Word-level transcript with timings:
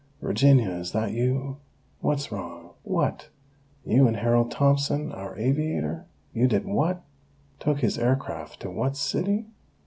_Virginia, 0.23 0.71
is 0.71 0.93
that 0.93 1.11
you? 1.11 1.57
What's 1.99 2.31
wrong? 2.31 2.71
What! 2.81 3.29
You 3.85 4.07
and 4.07 4.17
Harold 4.17 4.49
Thompson? 4.49 5.11
Our 5.11 5.37
aviator? 5.37 6.07
You 6.33 6.47
did 6.47 6.65
what? 6.65 7.03
Took 7.59 7.81
his 7.81 7.99
aircraft 7.99 8.61
to 8.61 8.71
what 8.71 8.97
city? 8.97 9.45